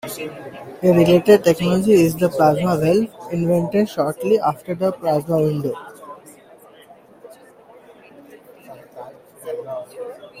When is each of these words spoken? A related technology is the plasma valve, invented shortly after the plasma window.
A 0.81 0.91
related 0.97 1.43
technology 1.43 1.91
is 1.93 2.15
the 2.15 2.27
plasma 2.27 2.75
valve, 2.75 3.15
invented 3.31 3.87
shortly 3.87 4.39
after 4.39 4.73
the 4.73 4.91
plasma 4.93 5.37
window. 5.37 5.75